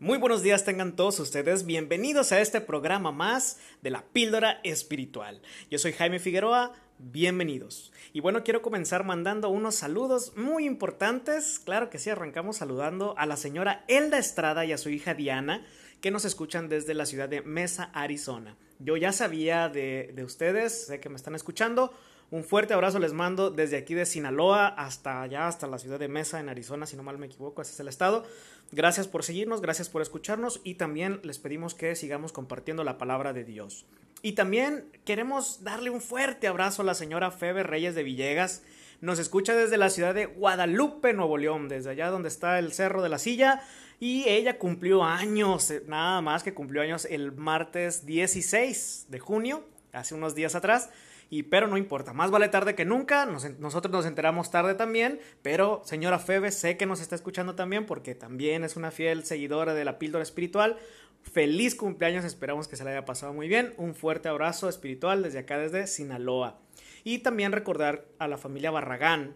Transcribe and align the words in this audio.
Muy 0.00 0.18
buenos 0.18 0.44
días 0.44 0.64
tengan 0.64 0.94
todos 0.94 1.18
ustedes, 1.18 1.66
bienvenidos 1.66 2.30
a 2.30 2.40
este 2.40 2.60
programa 2.60 3.10
más 3.10 3.58
de 3.82 3.90
la 3.90 4.04
píldora 4.04 4.60
espiritual. 4.62 5.42
Yo 5.72 5.78
soy 5.80 5.92
Jaime 5.92 6.20
Figueroa, 6.20 6.72
bienvenidos. 7.00 7.92
Y 8.12 8.20
bueno, 8.20 8.44
quiero 8.44 8.62
comenzar 8.62 9.02
mandando 9.02 9.48
unos 9.48 9.74
saludos 9.74 10.34
muy 10.36 10.66
importantes. 10.66 11.58
Claro 11.58 11.90
que 11.90 11.98
sí, 11.98 12.10
arrancamos 12.10 12.58
saludando 12.58 13.16
a 13.18 13.26
la 13.26 13.36
señora 13.36 13.84
Elda 13.88 14.18
Estrada 14.18 14.64
y 14.64 14.70
a 14.70 14.78
su 14.78 14.88
hija 14.88 15.14
Diana, 15.14 15.66
que 16.00 16.12
nos 16.12 16.24
escuchan 16.24 16.68
desde 16.68 16.94
la 16.94 17.04
ciudad 17.04 17.28
de 17.28 17.42
Mesa, 17.42 17.90
Arizona. 17.92 18.56
Yo 18.78 18.96
ya 18.96 19.10
sabía 19.10 19.68
de, 19.68 20.12
de 20.14 20.22
ustedes, 20.22 20.86
sé 20.86 21.00
que 21.00 21.08
me 21.08 21.16
están 21.16 21.34
escuchando. 21.34 21.92
Un 22.30 22.44
fuerte 22.44 22.74
abrazo 22.74 22.98
les 22.98 23.14
mando 23.14 23.50
desde 23.50 23.78
aquí 23.78 23.94
de 23.94 24.04
Sinaloa 24.04 24.66
hasta 24.66 25.22
allá, 25.22 25.48
hasta 25.48 25.66
la 25.66 25.78
ciudad 25.78 25.98
de 25.98 26.08
Mesa, 26.08 26.40
en 26.40 26.50
Arizona, 26.50 26.84
si 26.84 26.94
no 26.94 27.02
mal 27.02 27.16
me 27.16 27.24
equivoco, 27.24 27.62
ese 27.62 27.72
es 27.72 27.80
el 27.80 27.88
estado. 27.88 28.26
Gracias 28.70 29.08
por 29.08 29.22
seguirnos, 29.22 29.62
gracias 29.62 29.88
por 29.88 30.02
escucharnos 30.02 30.60
y 30.62 30.74
también 30.74 31.20
les 31.22 31.38
pedimos 31.38 31.74
que 31.74 31.96
sigamos 31.96 32.32
compartiendo 32.32 32.84
la 32.84 32.98
palabra 32.98 33.32
de 33.32 33.44
Dios. 33.44 33.86
Y 34.20 34.32
también 34.32 34.84
queremos 35.06 35.64
darle 35.64 35.88
un 35.88 36.02
fuerte 36.02 36.48
abrazo 36.48 36.82
a 36.82 36.84
la 36.84 36.92
señora 36.92 37.30
Febe 37.30 37.62
Reyes 37.62 37.94
de 37.94 38.02
Villegas. 38.02 38.62
Nos 39.00 39.18
escucha 39.18 39.54
desde 39.54 39.78
la 39.78 39.88
ciudad 39.88 40.14
de 40.14 40.26
Guadalupe, 40.26 41.14
Nuevo 41.14 41.38
León, 41.38 41.68
desde 41.68 41.90
allá 41.90 42.10
donde 42.10 42.28
está 42.28 42.58
el 42.58 42.74
Cerro 42.74 43.00
de 43.02 43.08
la 43.08 43.18
Silla. 43.18 43.62
Y 44.00 44.28
ella 44.28 44.58
cumplió 44.58 45.02
años, 45.02 45.70
eh, 45.70 45.82
nada 45.86 46.20
más 46.20 46.42
que 46.42 46.52
cumplió 46.52 46.82
años 46.82 47.06
el 47.08 47.32
martes 47.32 48.04
16 48.04 49.06
de 49.08 49.18
junio, 49.18 49.64
hace 49.92 50.14
unos 50.14 50.34
días 50.34 50.54
atrás. 50.54 50.90
Y 51.30 51.44
pero 51.44 51.66
no 51.66 51.76
importa, 51.76 52.14
más 52.14 52.30
vale 52.30 52.48
tarde 52.48 52.74
que 52.74 52.86
nunca, 52.86 53.26
nosotros 53.26 53.92
nos 53.92 54.06
enteramos 54.06 54.50
tarde 54.50 54.74
también, 54.74 55.20
pero 55.42 55.82
señora 55.84 56.18
Febe, 56.18 56.50
sé 56.50 56.78
que 56.78 56.86
nos 56.86 57.00
está 57.00 57.14
escuchando 57.14 57.54
también 57.54 57.84
porque 57.84 58.14
también 58.14 58.64
es 58.64 58.76
una 58.76 58.90
fiel 58.90 59.24
seguidora 59.24 59.74
de 59.74 59.84
la 59.84 59.98
píldora 59.98 60.22
espiritual. 60.22 60.78
Feliz 61.22 61.74
cumpleaños, 61.74 62.24
esperamos 62.24 62.68
que 62.68 62.76
se 62.76 62.84
le 62.84 62.90
haya 62.90 63.04
pasado 63.04 63.34
muy 63.34 63.48
bien. 63.48 63.74
Un 63.76 63.94
fuerte 63.94 64.30
abrazo 64.30 64.68
espiritual 64.70 65.22
desde 65.22 65.40
acá, 65.40 65.58
desde 65.58 65.86
Sinaloa. 65.86 66.60
Y 67.04 67.18
también 67.18 67.52
recordar 67.52 68.06
a 68.18 68.28
la 68.28 68.38
familia 68.38 68.70
Barragán 68.70 69.34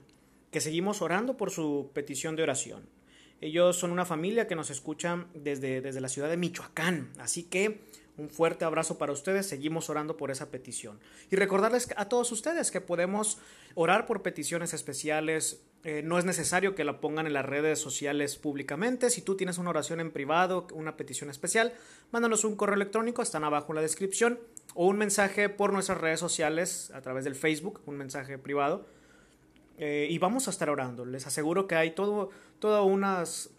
que 0.50 0.60
seguimos 0.60 1.02
orando 1.02 1.36
por 1.36 1.50
su 1.50 1.90
petición 1.92 2.36
de 2.36 2.42
oración. 2.44 2.88
Ellos 3.40 3.76
son 3.76 3.90
una 3.90 4.04
familia 4.04 4.46
que 4.46 4.54
nos 4.54 4.70
escuchan 4.70 5.26
desde, 5.34 5.80
desde 5.80 6.00
la 6.00 6.08
ciudad 6.08 6.28
de 6.28 6.36
Michoacán, 6.36 7.10
así 7.18 7.42
que 7.42 7.80
un 8.18 8.28
fuerte 8.28 8.64
abrazo 8.64 8.98
para 8.98 9.12
ustedes, 9.12 9.46
seguimos 9.46 9.88
orando 9.88 10.16
por 10.16 10.30
esa 10.30 10.50
petición. 10.50 10.98
Y 11.30 11.36
recordarles 11.36 11.88
a 11.96 12.08
todos 12.08 12.30
ustedes 12.30 12.70
que 12.70 12.80
podemos 12.80 13.38
orar 13.74 14.06
por 14.06 14.22
peticiones 14.22 14.74
especiales. 14.74 15.62
Eh, 15.84 16.02
no 16.04 16.18
es 16.18 16.24
necesario 16.24 16.74
que 16.74 16.84
la 16.84 17.00
pongan 17.00 17.26
en 17.26 17.32
las 17.32 17.46
redes 17.46 17.78
sociales 17.78 18.36
públicamente. 18.36 19.08
Si 19.10 19.22
tú 19.22 19.36
tienes 19.36 19.58
una 19.58 19.70
oración 19.70 19.98
en 20.00 20.10
privado, 20.10 20.66
una 20.74 20.96
petición 20.96 21.30
especial, 21.30 21.72
mándanos 22.10 22.44
un 22.44 22.54
correo 22.54 22.76
electrónico, 22.76 23.22
están 23.22 23.44
abajo 23.44 23.72
en 23.72 23.76
la 23.76 23.82
descripción, 23.82 24.38
o 24.74 24.86
un 24.86 24.98
mensaje 24.98 25.48
por 25.48 25.72
nuestras 25.72 25.98
redes 25.98 26.20
sociales 26.20 26.90
a 26.94 27.00
través 27.00 27.24
del 27.24 27.34
Facebook, 27.34 27.80
un 27.86 27.96
mensaje 27.96 28.38
privado. 28.38 28.86
Eh, 29.78 30.06
y 30.10 30.18
vamos 30.18 30.48
a 30.48 30.50
estar 30.50 30.68
orando. 30.68 31.06
Les 31.06 31.26
aseguro 31.26 31.66
que 31.66 31.74
hay 31.74 31.92
todo, 31.92 32.30
todas 32.58 32.84
unas 32.84 33.50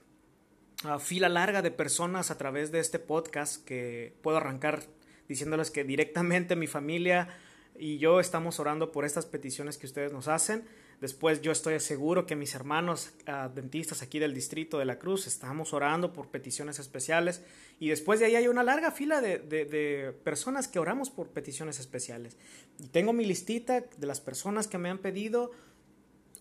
fila 0.99 1.29
larga 1.29 1.61
de 1.61 1.71
personas 1.71 2.31
a 2.31 2.37
través 2.37 2.71
de 2.71 2.79
este 2.79 2.99
podcast 2.99 3.63
que 3.63 4.13
puedo 4.21 4.37
arrancar 4.37 4.83
diciéndoles 5.27 5.71
que 5.71 5.83
directamente 5.83 6.55
mi 6.55 6.67
familia 6.67 7.29
y 7.77 7.97
yo 7.97 8.19
estamos 8.19 8.59
orando 8.59 8.91
por 8.91 9.05
estas 9.05 9.25
peticiones 9.25 9.77
que 9.77 9.85
ustedes 9.85 10.11
nos 10.11 10.27
hacen. 10.27 10.63
Después 11.01 11.41
yo 11.41 11.51
estoy 11.51 11.79
seguro 11.79 12.25
que 12.25 12.35
mis 12.35 12.53
hermanos 12.55 13.11
dentistas 13.55 14.01
aquí 14.01 14.19
del 14.19 14.33
distrito 14.33 14.77
de 14.77 14.85
la 14.85 14.99
Cruz 14.99 15.27
estamos 15.27 15.73
orando 15.73 16.13
por 16.13 16.29
peticiones 16.29 16.79
especiales 16.79 17.41
y 17.79 17.89
después 17.89 18.19
de 18.19 18.27
ahí 18.27 18.35
hay 18.35 18.47
una 18.47 18.63
larga 18.63 18.91
fila 18.91 19.19
de, 19.19 19.39
de 19.39 20.13
personas 20.23 20.67
que 20.67 20.79
oramos 20.79 21.09
por 21.09 21.29
peticiones 21.29 21.79
especiales. 21.79 22.37
Y 22.79 22.87
tengo 22.87 23.11
mi 23.11 23.25
listita 23.25 23.81
de 23.81 24.07
las 24.07 24.21
personas 24.21 24.67
que 24.67 24.77
me 24.77 24.89
han 24.89 24.99
pedido 24.99 25.51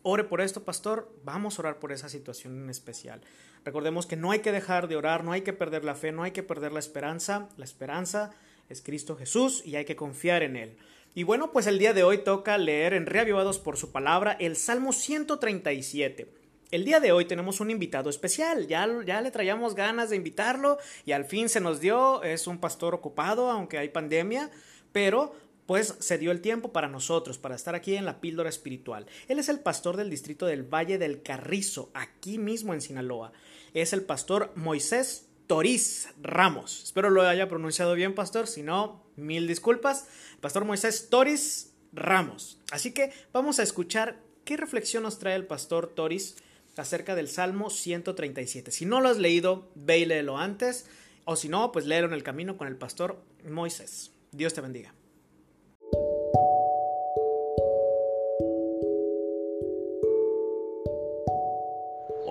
ore 0.02 0.24
por 0.24 0.40
esto, 0.40 0.64
pastor, 0.64 1.12
vamos 1.24 1.58
a 1.58 1.62
orar 1.62 1.78
por 1.78 1.92
esa 1.92 2.08
situación 2.08 2.62
en 2.62 2.70
especial. 2.70 3.20
Recordemos 3.64 4.06
que 4.06 4.16
no 4.16 4.30
hay 4.30 4.40
que 4.40 4.52
dejar 4.52 4.88
de 4.88 4.96
orar, 4.96 5.24
no 5.24 5.32
hay 5.32 5.42
que 5.42 5.52
perder 5.52 5.84
la 5.84 5.94
fe, 5.94 6.12
no 6.12 6.22
hay 6.22 6.32
que 6.32 6.42
perder 6.42 6.72
la 6.72 6.80
esperanza. 6.80 7.48
La 7.56 7.64
esperanza 7.64 8.30
es 8.68 8.82
Cristo 8.82 9.16
Jesús 9.16 9.62
y 9.64 9.76
hay 9.76 9.84
que 9.84 9.96
confiar 9.96 10.42
en 10.42 10.56
Él. 10.56 10.76
Y 11.14 11.24
bueno, 11.24 11.52
pues 11.52 11.66
el 11.66 11.78
día 11.78 11.92
de 11.92 12.04
hoy 12.04 12.18
toca 12.18 12.56
leer 12.58 12.94
en 12.94 13.06
Reavivados 13.06 13.58
por 13.58 13.76
su 13.76 13.92
palabra 13.92 14.32
el 14.40 14.56
Salmo 14.56 14.92
137. 14.92 16.32
El 16.70 16.86
día 16.86 17.00
de 17.00 17.12
hoy 17.12 17.26
tenemos 17.26 17.60
un 17.60 17.70
invitado 17.70 18.08
especial, 18.08 18.66
ya, 18.66 18.88
ya 19.04 19.20
le 19.20 19.30
traíamos 19.30 19.74
ganas 19.74 20.08
de 20.08 20.16
invitarlo 20.16 20.78
y 21.04 21.12
al 21.12 21.26
fin 21.26 21.50
se 21.50 21.60
nos 21.60 21.80
dio, 21.80 22.22
es 22.22 22.46
un 22.46 22.58
pastor 22.58 22.94
ocupado, 22.94 23.50
aunque 23.50 23.76
hay 23.76 23.90
pandemia, 23.90 24.50
pero 24.90 25.34
pues 25.67 25.97
se 26.00 26.19
dio 26.19 26.31
el 26.31 26.41
tiempo 26.41 26.73
para 26.73 26.89
nosotros, 26.89 27.39
para 27.39 27.55
estar 27.55 27.75
aquí 27.75 27.95
en 27.97 28.05
la 28.05 28.21
píldora 28.21 28.49
espiritual. 28.49 29.06
Él 29.28 29.39
es 29.39 29.49
el 29.49 29.61
pastor 29.61 29.97
del 29.97 30.11
distrito 30.11 30.47
del 30.47 30.62
Valle 30.62 30.99
del 30.99 31.23
Carrizo, 31.23 31.91
aquí 31.95 32.39
mismo 32.39 32.75
en 32.75 32.81
Sinaloa. 32.81 33.33
Es 33.75 33.93
el 33.93 34.03
pastor 34.03 34.53
Moisés 34.55 35.28
Toriz 35.47 36.09
Ramos. 36.21 36.83
Espero 36.84 37.11
lo 37.11 37.23
haya 37.23 37.49
pronunciado 37.49 37.95
bien, 37.95 38.15
pastor. 38.15 38.47
Si 38.47 38.62
no, 38.62 39.05
mil 39.17 39.47
disculpas. 39.47 40.09
Pastor 40.41 40.65
Moisés 40.65 41.09
Toriz 41.11 41.73
Ramos. 41.93 42.59
Así 42.71 42.93
que 42.93 43.12
vamos 43.33 43.59
a 43.59 43.62
escuchar 43.62 44.21
qué 44.44 44.56
reflexión 44.56 45.03
nos 45.03 45.19
trae 45.19 45.37
el 45.37 45.47
pastor 45.47 45.89
Toriz 45.89 46.37
acerca 46.77 47.15
del 47.15 47.29
Salmo 47.29 47.71
137. 47.71 48.71
Si 48.71 48.87
no 48.87 49.00
lo 49.00 49.09
has 49.09 49.19
leído, 49.19 49.69
ve 49.75 49.99
y 49.99 50.05
léelo 50.06 50.39
antes. 50.39 50.87
O 51.25 51.37
si 51.37 51.49
no, 51.49 51.71
pues 51.71 51.87
léelo 51.87 52.09
en 52.09 52.15
el 52.15 52.23
camino 52.23 52.56
con 52.56 52.67
el 52.67 52.77
pastor 52.77 53.23
Moisés. 53.49 54.11
Dios 54.33 54.55
te 54.55 54.61
bendiga. 54.61 54.94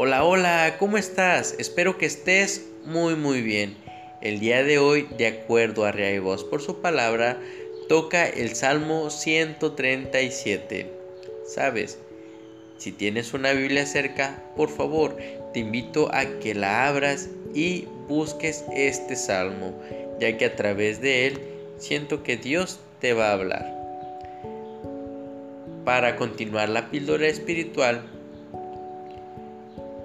Hola, 0.03 0.23
hola, 0.23 0.77
¿cómo 0.79 0.97
estás? 0.97 1.55
Espero 1.59 1.99
que 1.99 2.07
estés 2.07 2.67
muy 2.85 3.13
muy 3.15 3.43
bien. 3.43 3.77
El 4.19 4.39
día 4.39 4.63
de 4.63 4.79
hoy, 4.79 5.07
de 5.15 5.27
acuerdo 5.27 5.85
a 5.85 5.91
Rea 5.91 6.11
y 6.11 6.17
Voz 6.17 6.43
por 6.43 6.59
su 6.59 6.81
palabra, 6.81 7.39
toca 7.87 8.27
el 8.27 8.55
Salmo 8.55 9.11
137. 9.11 10.89
¿Sabes? 11.45 11.99
Si 12.79 12.91
tienes 12.91 13.35
una 13.35 13.51
Biblia 13.51 13.85
cerca, 13.85 14.41
por 14.57 14.69
favor, 14.69 15.17
te 15.53 15.59
invito 15.59 16.09
a 16.11 16.25
que 16.39 16.55
la 16.55 16.87
abras 16.87 17.29
y 17.53 17.87
busques 18.07 18.65
este 18.73 19.15
salmo, 19.15 19.79
ya 20.19 20.35
que 20.35 20.45
a 20.45 20.55
través 20.55 20.99
de 20.99 21.27
él 21.27 21.39
siento 21.77 22.23
que 22.23 22.37
Dios 22.37 22.79
te 23.01 23.13
va 23.13 23.29
a 23.29 23.33
hablar. 23.33 23.71
Para 25.85 26.15
continuar 26.15 26.69
la 26.69 26.89
píldora 26.89 27.27
espiritual, 27.27 28.01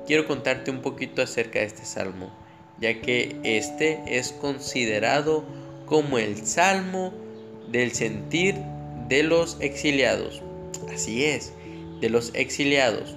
quiero 0.07 0.27
contarte 0.27 0.71
un 0.71 0.81
poquito 0.81 1.21
acerca 1.21 1.59
de 1.59 1.67
este 1.67 1.85
salmo, 1.85 2.31
ya 2.81 3.01
que 3.01 3.37
este 3.43 4.03
es 4.07 4.33
considerado 4.33 5.45
como 5.87 6.19
el 6.19 6.47
salmo 6.47 7.13
del 7.71 7.93
sentir 7.93 8.55
de 9.09 9.23
los 9.23 9.57
exiliados. 9.61 10.43
Así 10.93 11.25
es, 11.25 11.53
de 12.01 12.09
los 12.09 12.33
exiliados. 12.35 13.17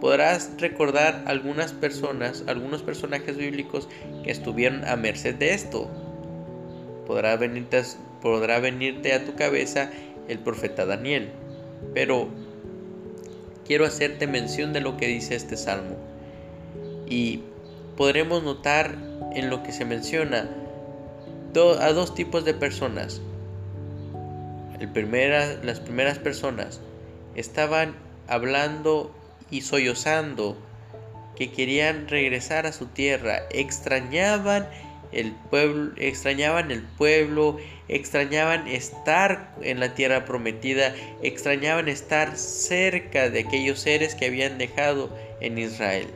Podrás 0.00 0.50
recordar 0.58 1.24
algunas 1.26 1.72
personas, 1.72 2.44
algunos 2.46 2.82
personajes 2.82 3.36
bíblicos 3.36 3.88
que 4.24 4.30
estuvieron 4.30 4.84
a 4.84 4.96
merced 4.96 5.36
de 5.36 5.54
esto. 5.54 5.88
Podrá 7.06 7.36
venirte, 7.36 7.82
podrá 8.20 8.60
venirte 8.60 9.14
a 9.14 9.24
tu 9.24 9.34
cabeza 9.36 9.90
el 10.28 10.38
profeta 10.40 10.84
Daniel. 10.84 11.30
Pero 11.94 12.28
quiero 13.64 13.86
hacerte 13.86 14.26
mención 14.26 14.72
de 14.72 14.80
lo 14.80 14.96
que 14.96 15.06
dice 15.06 15.34
este 15.34 15.56
salmo 15.56 15.96
y 17.06 17.42
podremos 17.96 18.42
notar 18.42 18.96
en 19.34 19.50
lo 19.50 19.62
que 19.62 19.72
se 19.72 19.84
menciona 19.84 20.48
a 21.80 21.92
dos 21.92 22.14
tipos 22.14 22.44
de 22.44 22.52
personas. 22.52 23.22
Las 24.78 25.80
primeras 25.80 26.18
personas 26.18 26.80
estaban 27.34 27.94
hablando 28.28 29.14
y 29.50 29.62
sollozando 29.62 30.56
que 31.34 31.50
querían 31.52 32.08
regresar 32.08 32.66
a 32.66 32.72
su 32.72 32.86
tierra, 32.86 33.42
extrañaban 33.50 34.68
el 35.12 35.32
pueblo, 35.50 35.92
extrañaban 35.96 36.70
el 36.70 36.82
pueblo, 36.82 37.56
extrañaban 37.88 38.68
estar 38.68 39.54
en 39.62 39.80
la 39.80 39.94
tierra 39.94 40.26
prometida, 40.26 40.94
extrañaban 41.22 41.88
estar 41.88 42.36
cerca 42.36 43.30
de 43.30 43.40
aquellos 43.40 43.80
seres 43.80 44.14
que 44.14 44.26
habían 44.26 44.58
dejado 44.58 45.08
en 45.40 45.56
Israel 45.56 46.08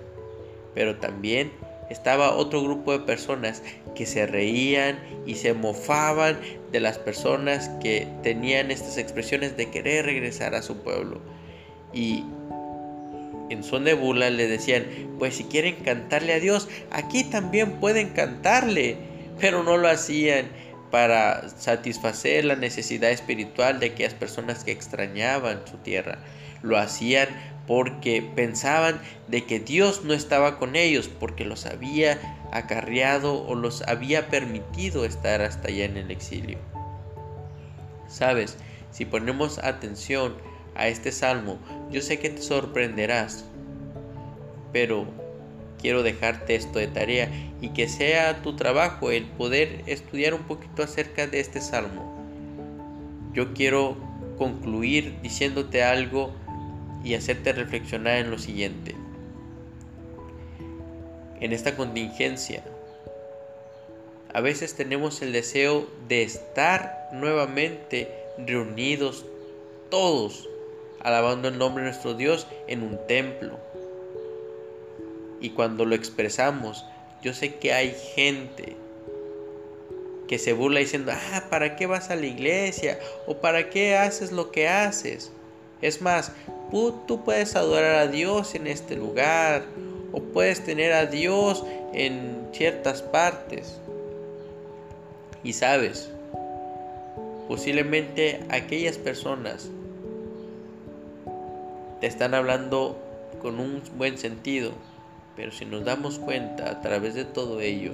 pero 0.75 0.97
también 0.97 1.53
estaba 1.91 2.37
otro 2.37 2.63
grupo 2.63 2.93
de 2.93 3.01
personas 3.01 3.63
que 3.95 4.07
se 4.07 4.27
reían 4.27 4.99
y 5.27 5.35
se 5.35 5.55
mofaban 5.55 6.39
de 6.71 6.81
las 6.81 6.99
personas 6.99 7.69
que 7.83 8.07
tenían 8.23 8.71
estas 8.71 8.97
expresiones 8.97 9.57
de 9.57 9.71
querer 9.71 10.07
regresar 10.07 10.55
a 10.55 10.63
su 10.63 10.79
pueblo. 10.83 11.21
Y 11.93 12.25
en 13.51 13.65
son 13.65 13.85
de 13.85 13.95
burla 13.95 14.31
le 14.31 14.47
decían, 14.47 14.87
pues 15.19 15.37
si 15.37 15.45
quieren 15.45 15.75
cantarle 15.77 16.33
a 16.33 16.41
Dios, 16.41 16.69
aquí 16.93 17.25
también 17.25 17.81
pueden 17.81 18.11
cantarle, 18.11 18.97
pero 19.41 19.65
no 19.65 19.77
lo 19.77 19.89
hacían 19.89 20.47
para 20.93 21.49
satisfacer 21.49 22.45
la 22.45 22.57
necesidad 22.57 23.11
espiritual 23.11 23.81
de 23.81 23.87
aquellas 23.87 24.15
personas 24.15 24.65
que 24.65 24.71
extrañaban 24.73 25.63
su 25.69 25.77
tierra. 25.79 26.19
Lo 26.63 26.79
hacían 26.79 27.29
porque 27.71 28.21
pensaban 28.35 29.01
de 29.29 29.45
que 29.45 29.61
Dios 29.61 30.03
no 30.03 30.13
estaba 30.13 30.59
con 30.59 30.75
ellos, 30.75 31.09
porque 31.09 31.45
los 31.45 31.67
había 31.67 32.19
acarreado 32.51 33.47
o 33.47 33.55
los 33.55 33.83
había 33.83 34.27
permitido 34.27 35.05
estar 35.05 35.41
hasta 35.41 35.69
allá 35.69 35.85
en 35.85 35.97
el 35.97 36.11
exilio. 36.11 36.59
Sabes, 38.09 38.59
si 38.91 39.05
ponemos 39.05 39.59
atención 39.59 40.35
a 40.75 40.89
este 40.89 41.13
salmo, 41.13 41.59
yo 41.93 42.01
sé 42.01 42.19
que 42.19 42.31
te 42.31 42.43
sorprenderás, 42.43 43.45
pero 44.73 45.07
quiero 45.81 46.03
dejarte 46.03 46.57
esto 46.57 46.81
de 46.81 46.89
tarea 46.89 47.31
y 47.61 47.69
que 47.69 47.89
sea 47.89 48.43
tu 48.43 48.57
trabajo 48.57 49.13
el 49.13 49.27
poder 49.27 49.85
estudiar 49.87 50.35
un 50.35 50.43
poquito 50.43 50.83
acerca 50.83 51.29
de 51.29 51.39
este 51.39 51.61
salmo. 51.61 52.19
Yo 53.33 53.55
quiero 53.55 53.97
concluir 54.39 55.21
diciéndote 55.23 55.85
algo 55.85 56.35
y 57.05 57.15
hacerte 57.15 57.53
reflexionar 57.53 58.19
en 58.19 58.31
lo 58.31 58.39
siguiente. 58.39 58.95
En 61.41 61.53
esta 61.53 61.77
contingencia, 61.77 62.63
a 64.33 64.41
veces 64.41 64.75
tenemos 64.75 65.23
el 65.23 65.33
deseo 65.33 65.89
de 66.09 66.23
estar 66.23 67.09
nuevamente 67.13 68.09
reunidos 68.39 69.25
todos, 69.91 70.49
alabando 71.01 71.49
el 71.49 71.59
nombre 71.59 71.83
de 71.83 71.91
nuestro 71.91 72.15
Dios 72.15 72.47
en 72.69 72.83
un 72.83 72.99
templo. 73.07 73.59
Y 75.41 75.51
cuando 75.51 75.85
lo 75.85 75.95
expresamos, 75.95 76.85
yo 77.23 77.35
sé 77.35 77.57
que 77.57 77.73
hay 77.73 77.95
gente 78.15 78.77
que 80.29 80.39
se 80.39 80.53
burla 80.53 80.81
diciendo, 80.81 81.13
ah, 81.13 81.45
¿para 81.51 81.75
qué 81.75 81.87
vas 81.87 82.11
a 82.11 82.17
la 82.17 82.27
iglesia? 82.27 83.01
¿O 83.27 83.39
para 83.39 83.69
qué 83.69 83.97
haces 83.97 84.31
lo 84.31 84.53
que 84.53 84.69
haces? 84.69 85.33
Es 85.83 86.03
más, 86.03 86.33
tú 86.71 87.25
puedes 87.25 87.57
adorar 87.57 87.97
a 87.97 88.07
Dios 88.07 88.55
en 88.55 88.67
este 88.67 88.97
lugar, 88.97 89.65
o 90.13 90.21
puedes 90.21 90.65
tener 90.65 90.93
a 90.93 91.07
Dios 91.07 91.65
en 91.93 92.49
ciertas 92.53 93.03
partes. 93.03 93.79
Y 95.43 95.53
sabes, 95.53 96.11
posiblemente 97.49 98.45
aquellas 98.51 98.99
personas 98.99 99.69
te 102.01 102.07
están 102.07 102.35
hablando 102.35 102.99
con 103.43 103.59
un 103.59 103.83
buen 103.97 104.19
sentido, 104.19 104.73
pero 105.37 105.53
si 105.53 105.65
nos 105.65 105.85
damos 105.85 106.19
cuenta 106.19 106.71
a 106.71 106.81
través 106.81 107.15
de 107.15 107.25
todo 107.25 107.61
ello, 107.61 107.93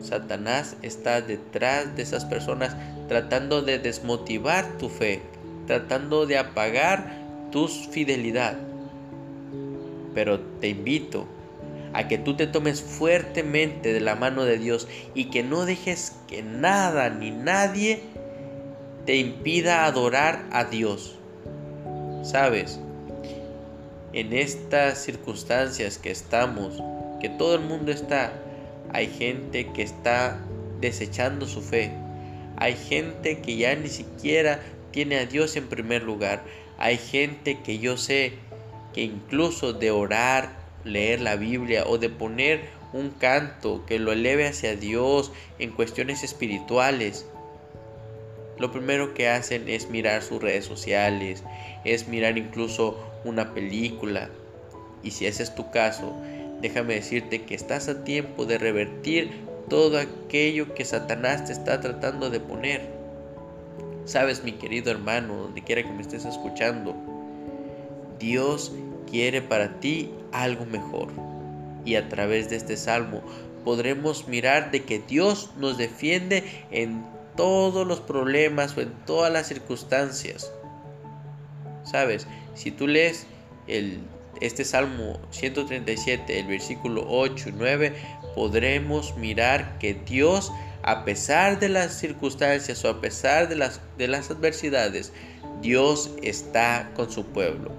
Satanás 0.00 0.76
está 0.82 1.20
detrás 1.20 1.94
de 1.96 2.02
esas 2.02 2.24
personas 2.24 2.74
tratando 3.08 3.62
de 3.62 3.78
desmotivar 3.78 4.78
tu 4.78 4.88
fe, 4.88 5.20
tratando 5.66 6.26
de 6.26 6.38
apagar 6.38 7.19
tu 7.50 7.68
fidelidad. 7.68 8.58
Pero 10.14 10.40
te 10.60 10.68
invito 10.68 11.26
a 11.92 12.08
que 12.08 12.18
tú 12.18 12.36
te 12.36 12.46
tomes 12.46 12.82
fuertemente 12.82 13.92
de 13.92 14.00
la 14.00 14.14
mano 14.14 14.44
de 14.44 14.58
Dios 14.58 14.88
y 15.14 15.26
que 15.26 15.42
no 15.42 15.64
dejes 15.64 16.16
que 16.28 16.42
nada 16.42 17.10
ni 17.10 17.30
nadie 17.30 18.02
te 19.06 19.16
impida 19.16 19.84
adorar 19.84 20.46
a 20.52 20.64
Dios. 20.64 21.16
Sabes, 22.22 22.78
en 24.12 24.32
estas 24.32 24.98
circunstancias 24.98 25.98
que 25.98 26.10
estamos, 26.10 26.82
que 27.20 27.28
todo 27.28 27.54
el 27.54 27.62
mundo 27.62 27.92
está, 27.92 28.32
hay 28.92 29.06
gente 29.06 29.68
que 29.72 29.82
está 29.82 30.38
desechando 30.80 31.46
su 31.46 31.62
fe. 31.62 31.92
Hay 32.56 32.74
gente 32.74 33.40
que 33.40 33.56
ya 33.56 33.74
ni 33.74 33.88
siquiera 33.88 34.60
tiene 34.90 35.18
a 35.18 35.26
Dios 35.26 35.56
en 35.56 35.68
primer 35.68 36.02
lugar. 36.02 36.42
Hay 36.80 36.96
gente 36.96 37.58
que 37.60 37.78
yo 37.78 37.96
sé 37.96 38.32
que 38.94 39.02
incluso 39.02 39.74
de 39.74 39.90
orar, 39.90 40.50
leer 40.82 41.20
la 41.20 41.36
Biblia 41.36 41.84
o 41.86 41.98
de 41.98 42.08
poner 42.08 42.70
un 42.94 43.10
canto 43.10 43.84
que 43.86 43.98
lo 43.98 44.12
eleve 44.12 44.48
hacia 44.48 44.74
Dios 44.74 45.30
en 45.58 45.70
cuestiones 45.70 46.24
espirituales, 46.24 47.26
lo 48.58 48.72
primero 48.72 49.14
que 49.14 49.28
hacen 49.28 49.68
es 49.68 49.90
mirar 49.90 50.22
sus 50.22 50.42
redes 50.42 50.64
sociales, 50.64 51.44
es 51.84 52.08
mirar 52.08 52.36
incluso 52.36 52.98
una 53.24 53.54
película. 53.54 54.28
Y 55.02 55.12
si 55.12 55.26
ese 55.26 55.42
es 55.42 55.54
tu 55.54 55.70
caso, 55.70 56.14
déjame 56.60 56.94
decirte 56.94 57.42
que 57.42 57.54
estás 57.54 57.88
a 57.88 58.04
tiempo 58.04 58.46
de 58.46 58.58
revertir 58.58 59.30
todo 59.68 59.98
aquello 59.98 60.74
que 60.74 60.84
Satanás 60.84 61.44
te 61.46 61.52
está 61.52 61.80
tratando 61.80 62.28
de 62.28 62.40
poner. 62.40 62.99
Sabes, 64.04 64.42
mi 64.42 64.52
querido 64.52 64.90
hermano, 64.90 65.36
donde 65.36 65.62
quiera 65.62 65.82
que 65.82 65.92
me 65.92 66.02
estés 66.02 66.24
escuchando, 66.24 66.94
Dios 68.18 68.72
quiere 69.10 69.42
para 69.42 69.80
ti 69.80 70.10
algo 70.32 70.66
mejor. 70.66 71.08
Y 71.84 71.94
a 71.94 72.08
través 72.08 72.50
de 72.50 72.56
este 72.56 72.76
salmo 72.76 73.22
podremos 73.64 74.28
mirar 74.28 74.70
de 74.70 74.84
que 74.84 75.00
Dios 75.00 75.50
nos 75.56 75.78
defiende 75.78 76.44
en 76.70 77.04
todos 77.36 77.86
los 77.86 78.00
problemas 78.00 78.76
o 78.76 78.80
en 78.80 78.92
todas 79.06 79.32
las 79.32 79.48
circunstancias. 79.48 80.52
Sabes, 81.84 82.26
si 82.54 82.70
tú 82.70 82.86
lees 82.86 83.26
el, 83.66 84.00
este 84.40 84.64
Salmo 84.64 85.18
137, 85.30 86.40
el 86.40 86.46
versículo 86.46 87.06
8 87.08 87.48
y 87.48 87.52
9, 87.52 87.94
podremos 88.34 89.16
mirar 89.16 89.78
que 89.78 89.94
Dios, 89.94 90.52
a 90.82 91.04
pesar 91.04 91.60
de 91.60 91.68
las 91.68 91.98
circunstancias 91.98 92.84
o 92.84 92.88
a 92.88 93.00
pesar 93.00 93.48
de 93.48 93.56
las, 93.56 93.80
de 93.98 94.08
las 94.08 94.30
adversidades, 94.30 95.12
Dios 95.60 96.10
está 96.22 96.90
con 96.94 97.10
su 97.10 97.26
pueblo. 97.26 97.70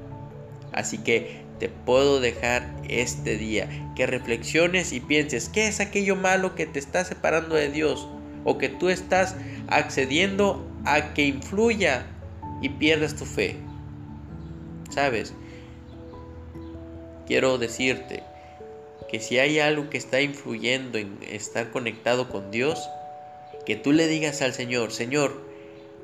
Así 0.72 0.98
que 1.00 1.42
te 1.60 1.70
puedo 1.70 2.20
dejar 2.20 2.68
este 2.88 3.38
día 3.38 3.68
que 3.96 4.08
reflexiones 4.08 4.94
y 4.94 5.00
pienses, 5.00 5.50
¿qué 5.50 5.68
es 5.68 5.80
aquello 5.80 6.16
malo 6.16 6.56
que 6.56 6.66
te 6.66 6.80
está 6.80 7.04
separando 7.04 7.56
de 7.56 7.70
Dios? 7.70 8.08
O 8.46 8.58
que 8.58 8.70
tú 8.70 8.90
estás 8.90 9.36
accediendo 9.68 10.66
a 10.86 11.14
que 11.14 11.26
influya 11.26 12.06
y 12.62 12.70
pierdas 12.70 13.16
tu 13.16 13.26
fe. 13.26 13.58
¿Sabes? 14.90 15.34
Quiero 17.28 17.58
decirte 17.58 18.24
que 19.10 19.20
si 19.20 19.40
hay 19.40 19.60
algo 19.60 19.90
que 19.90 19.98
está 19.98 20.22
influyendo 20.22 20.98
en 20.98 21.18
estar 21.30 21.70
conectado 21.72 22.30
con 22.30 22.50
Dios, 22.50 22.90
que 23.66 23.76
tú 23.76 23.92
le 23.92 24.08
digas 24.08 24.42
al 24.42 24.54
Señor, 24.54 24.92
Señor, 24.92 25.42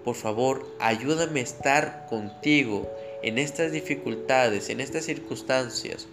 por 0.04 0.16
favor, 0.16 0.66
ayúdame 0.80 1.42
a 1.42 1.44
estar 1.44 2.06
contigo 2.10 2.90
en 3.24 3.38
estas 3.38 3.72
dificultades, 3.72 4.70
en 4.70 4.80
estas 4.80 5.06
circunstancias. 5.06 6.08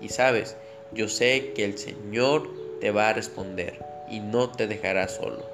Y 0.00 0.08
sabes, 0.08 0.56
yo 0.92 1.08
sé 1.08 1.52
que 1.54 1.64
el 1.64 1.78
Señor 1.78 2.50
te 2.80 2.90
va 2.90 3.08
a 3.08 3.12
responder 3.12 3.84
y 4.10 4.20
no 4.20 4.50
te 4.50 4.66
dejará 4.66 5.08
solo. 5.08 5.48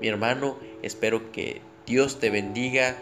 Mi 0.00 0.08
hermano, 0.08 0.58
espero 0.82 1.30
que 1.30 1.60
Dios 1.86 2.18
te 2.18 2.30
bendiga, 2.30 2.96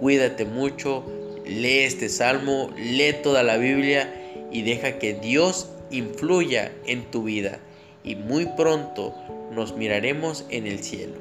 cuídate 0.00 0.44
mucho, 0.44 1.04
lee 1.46 1.80
este 1.80 2.08
salmo, 2.08 2.70
lee 2.76 3.14
toda 3.22 3.42
la 3.42 3.56
Biblia 3.56 4.12
y 4.52 4.62
deja 4.62 4.98
que 4.98 5.14
Dios 5.14 5.70
influya 5.90 6.72
en 6.86 7.10
tu 7.10 7.22
vida. 7.22 7.58
Y 8.04 8.16
muy 8.16 8.46
pronto 8.56 9.14
nos 9.52 9.76
miraremos 9.76 10.44
en 10.50 10.66
el 10.66 10.82
cielo. 10.82 11.14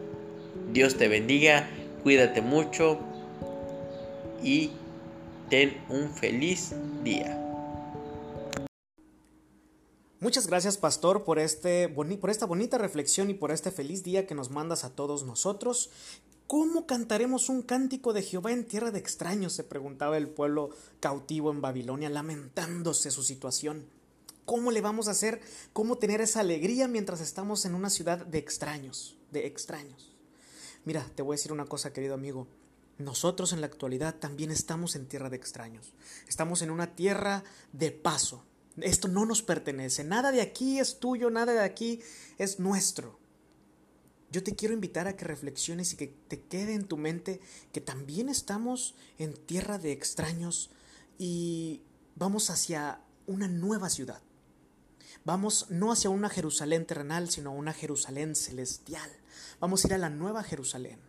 Dios 0.74 0.98
te 0.98 1.08
bendiga, 1.08 1.70
cuídate 2.04 2.42
mucho, 2.42 3.00
y 4.44 4.72
ten 5.50 5.78
un 5.90 6.10
feliz 6.14 6.74
día. 7.04 7.44
Muchas 10.20 10.48
gracias, 10.48 10.78
Pastor, 10.78 11.24
por, 11.24 11.38
este, 11.38 11.90
por 11.90 12.30
esta 12.30 12.46
bonita 12.46 12.78
reflexión 12.78 13.30
y 13.30 13.36
por 13.36 13.52
este 13.52 13.70
feliz 13.70 14.04
día 14.04 14.26
que 14.26 14.36
nos 14.36 14.50
mandas 14.50 14.84
a 14.84 14.90
todos 14.90 15.24
nosotros. 15.24 15.92
¿Cómo 16.48 16.88
cantaremos 16.88 17.50
un 17.50 17.62
cántico 17.62 18.14
de 18.14 18.24
Jehová 18.24 18.52
en 18.52 18.66
tierra 18.66 18.92
de 18.92 19.00
extraños? 19.00 19.54
se 19.54 19.64
preguntaba 19.64 20.18
el 20.18 20.30
pueblo 20.30 20.72
cautivo 21.00 21.52
en 21.52 21.62
Babilonia, 21.62 22.10
lamentándose 22.10 23.12
su 23.12 23.22
situación. 23.22 23.86
¿Cómo 24.48 24.72
le 24.72 24.80
vamos 24.80 25.10
a 25.10 25.12
hacer? 25.12 25.42
¿Cómo 25.74 25.98
tener 25.98 26.22
esa 26.22 26.40
alegría 26.40 26.88
mientras 26.88 27.20
estamos 27.20 27.66
en 27.66 27.76
una 27.76 27.90
ciudad 27.90 28.26
de 28.26 28.38
extraños? 28.38 29.18
De 29.30 29.46
extraños. 29.46 30.16
Mira, 30.86 31.06
te 31.16 31.22
voy 31.22 31.34
a 31.34 31.36
decir 31.38 31.52
una 31.52 31.66
cosa, 31.66 31.92
querido 31.92 32.14
amigo. 32.14 32.48
Nosotros 32.98 33.52
en 33.52 33.60
la 33.60 33.68
actualidad 33.68 34.16
también 34.16 34.50
estamos 34.50 34.96
en 34.96 35.06
tierra 35.06 35.30
de 35.30 35.36
extraños. 35.36 35.94
Estamos 36.30 36.62
en 36.62 36.72
una 36.72 36.96
tierra 36.96 37.44
de 37.74 37.92
paso. 37.92 38.46
Esto 38.80 39.10
no 39.10 39.26
nos 39.26 39.42
pertenece. 39.42 40.06
Nada 40.06 40.32
de 40.32 40.40
aquí 40.40 40.80
es 40.80 40.98
tuyo, 40.98 41.30
nada 41.30 41.52
de 41.52 41.60
aquí 41.60 42.00
es 42.38 42.58
nuestro. 42.58 43.20
Yo 44.32 44.44
te 44.44 44.56
quiero 44.56 44.74
invitar 44.74 45.10
a 45.10 45.18
que 45.18 45.26
reflexiones 45.26 45.92
y 45.92 45.98
que 45.98 46.08
te 46.08 46.40
quede 46.40 46.74
en 46.74 46.86
tu 46.86 46.96
mente 46.96 47.42
que 47.74 47.82
también 47.82 48.30
estamos 48.30 48.96
en 49.18 49.34
tierra 49.34 49.78
de 49.78 49.92
extraños 49.92 50.70
y 51.18 51.82
vamos 52.16 52.50
hacia 52.50 53.02
una 53.26 53.50
nueva 53.50 53.90
ciudad. 53.90 54.22
Vamos 55.26 55.68
no 55.70 55.92
hacia 55.92 56.10
una 56.10 56.30
Jerusalén 56.30 56.86
terrenal, 56.86 57.30
sino 57.30 57.50
a 57.50 57.54
una 57.54 57.74
Jerusalén 57.74 58.36
celestial. 58.36 59.10
Vamos 59.60 59.84
a 59.84 59.88
ir 59.88 59.94
a 59.94 59.98
la 59.98 60.10
nueva 60.10 60.44
Jerusalén, 60.44 61.00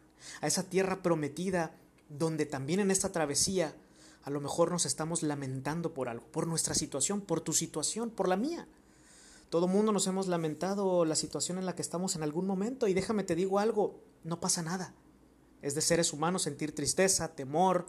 a 0.40 0.46
esa 0.46 0.64
tierra 0.64 1.02
prometida 1.02 1.74
donde 2.08 2.46
también 2.46 2.80
en 2.80 2.90
esta 2.90 3.12
travesía 3.12 3.74
a 4.22 4.30
lo 4.30 4.40
mejor 4.40 4.70
nos 4.70 4.84
estamos 4.86 5.22
lamentando 5.22 5.94
por 5.94 6.08
algo, 6.08 6.26
por 6.26 6.46
nuestra 6.46 6.74
situación, 6.74 7.20
por 7.20 7.40
tu 7.40 7.52
situación, 7.52 8.10
por 8.10 8.28
la 8.28 8.36
mía. 8.36 8.68
Todo 9.48 9.68
mundo 9.68 9.92
nos 9.92 10.06
hemos 10.06 10.28
lamentado 10.28 11.06
la 11.06 11.14
situación 11.14 11.56
en 11.56 11.64
la 11.64 11.74
que 11.74 11.82
estamos 11.82 12.14
en 12.16 12.22
algún 12.22 12.46
momento 12.46 12.86
y 12.86 12.94
déjame 12.94 13.24
te 13.24 13.34
digo 13.34 13.58
algo, 13.58 14.02
no 14.24 14.40
pasa 14.40 14.62
nada. 14.62 14.94
Es 15.62 15.74
de 15.74 15.80
seres 15.80 16.12
humanos 16.12 16.42
sentir 16.42 16.74
tristeza, 16.74 17.34
temor, 17.34 17.86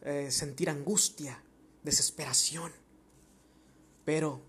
eh, 0.00 0.30
sentir 0.30 0.70
angustia, 0.70 1.42
desesperación. 1.82 2.72
Pero, 4.04 4.40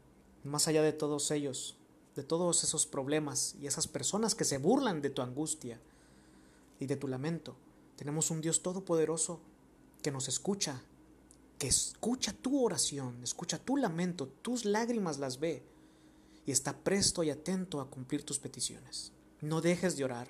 más 0.43 0.67
allá 0.67 0.81
de 0.81 0.93
todos 0.93 1.31
ellos, 1.31 1.77
de 2.15 2.23
todos 2.23 2.63
esos 2.63 2.85
problemas 2.85 3.55
y 3.61 3.67
esas 3.67 3.87
personas 3.87 4.35
que 4.35 4.45
se 4.45 4.57
burlan 4.57 5.01
de 5.01 5.09
tu 5.09 5.21
angustia 5.21 5.79
y 6.79 6.85
de 6.85 6.95
tu 6.95 7.07
lamento, 7.07 7.55
tenemos 7.95 8.31
un 8.31 8.41
Dios 8.41 8.61
todopoderoso 8.61 9.39
que 10.01 10.11
nos 10.11 10.27
escucha, 10.27 10.81
que 11.57 11.67
escucha 11.67 12.33
tu 12.33 12.63
oración, 12.63 13.23
escucha 13.23 13.57
tu 13.57 13.77
lamento, 13.77 14.27
tus 14.27 14.65
lágrimas 14.65 15.19
las 15.19 15.39
ve 15.39 15.63
y 16.45 16.51
está 16.51 16.77
presto 16.77 17.23
y 17.23 17.29
atento 17.29 17.79
a 17.79 17.89
cumplir 17.89 18.25
tus 18.25 18.39
peticiones. 18.39 19.11
No 19.41 19.61
dejes 19.61 19.95
de 19.95 20.03
orar, 20.03 20.29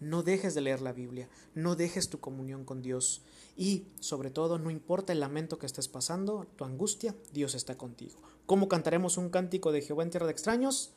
no 0.00 0.22
dejes 0.22 0.54
de 0.54 0.60
leer 0.60 0.80
la 0.80 0.92
Biblia, 0.92 1.28
no 1.54 1.76
dejes 1.76 2.08
tu 2.08 2.20
comunión 2.20 2.64
con 2.64 2.82
Dios 2.82 3.22
y, 3.56 3.86
sobre 4.00 4.30
todo, 4.30 4.58
no 4.58 4.70
importa 4.70 5.12
el 5.12 5.20
lamento 5.20 5.58
que 5.58 5.66
estés 5.66 5.88
pasando, 5.88 6.46
tu 6.56 6.64
angustia, 6.64 7.14
Dios 7.32 7.54
está 7.54 7.76
contigo. 7.76 8.20
¿Cómo 8.46 8.68
cantaremos 8.68 9.16
un 9.16 9.30
cántico 9.30 9.72
de 9.72 9.82
Jehová 9.82 10.04
en 10.04 10.10
tierra 10.10 10.26
de 10.26 10.32
extraños? 10.32 10.92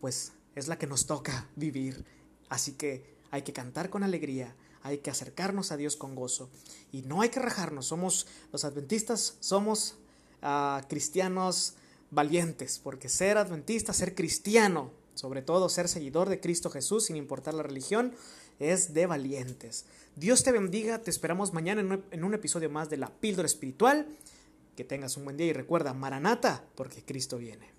Pues 0.00 0.32
es 0.54 0.68
la 0.68 0.78
que 0.78 0.86
nos 0.86 1.06
toca 1.06 1.48
vivir. 1.56 2.04
Así 2.48 2.72
que 2.72 3.16
hay 3.30 3.42
que 3.42 3.52
cantar 3.52 3.90
con 3.90 4.02
alegría, 4.02 4.56
hay 4.82 4.98
que 4.98 5.10
acercarnos 5.10 5.72
a 5.72 5.76
Dios 5.76 5.96
con 5.96 6.14
gozo 6.14 6.50
y 6.90 7.02
no 7.02 7.20
hay 7.20 7.28
que 7.28 7.40
rajarnos. 7.40 7.86
Somos 7.86 8.26
los 8.50 8.64
adventistas, 8.64 9.36
somos 9.40 9.96
uh, 10.42 10.86
cristianos 10.88 11.74
valientes, 12.10 12.78
porque 12.78 13.08
ser 13.08 13.38
adventista, 13.38 13.92
ser 13.92 14.14
cristiano, 14.14 14.90
sobre 15.14 15.42
todo 15.42 15.68
ser 15.68 15.88
seguidor 15.88 16.28
de 16.28 16.40
Cristo 16.40 16.70
Jesús, 16.70 17.06
sin 17.06 17.16
importar 17.16 17.54
la 17.54 17.62
religión, 17.62 18.12
es 18.58 18.94
de 18.94 19.06
valientes. 19.06 19.86
Dios 20.16 20.42
te 20.42 20.52
bendiga, 20.52 20.98
te 20.98 21.10
esperamos 21.10 21.52
mañana 21.52 22.02
en 22.10 22.24
un, 22.24 22.34
episodio 22.34 22.70
más 22.70 22.90
de 22.90 22.96
la 22.96 23.10
píldora 23.10 23.46
espiritual. 23.46 24.06
Que 24.76 24.84
tengas 24.84 25.16
un 25.16 25.24
buen 25.24 25.36
día 25.36 25.46
y 25.46 25.52
recuerda, 25.52 25.92
Maranata, 25.92 26.64
porque 26.74 27.02
Cristo 27.02 27.36
viene. 27.36 27.70